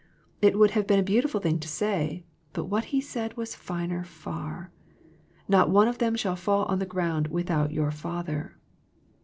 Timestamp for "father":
7.91-8.57